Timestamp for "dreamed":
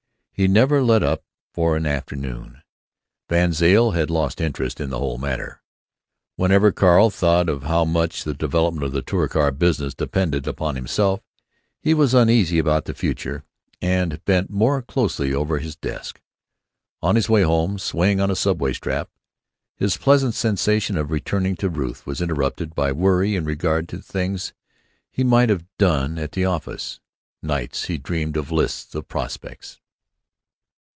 27.99-28.35